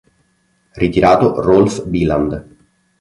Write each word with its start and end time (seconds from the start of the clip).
Ritirato 0.77 1.35
Rolf 1.41 1.85
Biland. 1.85 2.47